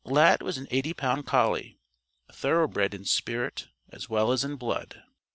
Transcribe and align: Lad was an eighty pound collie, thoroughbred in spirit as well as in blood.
Lad 0.03 0.41
was 0.41 0.57
an 0.57 0.67
eighty 0.71 0.95
pound 0.95 1.27
collie, 1.27 1.77
thoroughbred 2.33 2.95
in 2.95 3.05
spirit 3.05 3.67
as 3.91 4.09
well 4.09 4.31
as 4.31 4.43
in 4.43 4.55
blood. 4.55 5.03